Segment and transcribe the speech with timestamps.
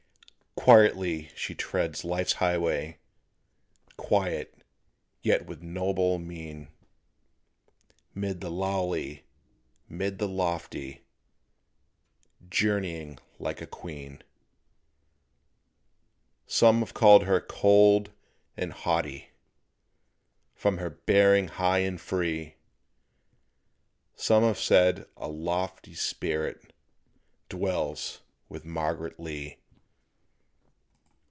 [0.53, 2.99] Quietly she treads life's highway;
[3.97, 4.61] Quiet,
[5.23, 6.67] yet with noble mien;
[8.13, 9.23] 'Mid the lowly,
[9.89, 11.01] 'mid the lofty
[12.47, 14.21] Journeying like a queen.
[16.45, 18.11] Some have called her cold
[18.55, 19.31] and haughty,
[20.53, 22.57] From her bearing, high and free;
[24.15, 26.71] Some have said a lofty spirit
[27.49, 29.57] Dwells with Margaret Lee.